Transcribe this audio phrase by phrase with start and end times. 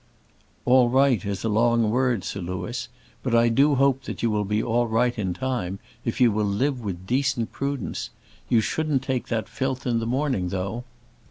[0.65, 2.87] "'All right' is a long word, Sir Louis.
[3.21, 6.81] But I do hope you will be all right in time, if you will live
[6.83, 8.09] with decent prudence.
[8.49, 10.85] You shouldn't take that filth in the morning though."